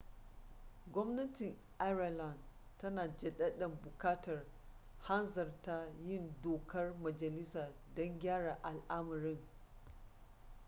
gwamnatin 0.93 1.55
ireland 1.79 2.39
tana 2.77 3.07
jaddada 3.17 3.67
buƙatar 3.67 4.43
hanzarta 4.99 5.87
yin 6.05 6.33
dokar 6.43 6.93
majalisa 7.03 7.71
don 7.95 8.19
gyara 8.19 8.57
al'amarin 8.63 9.39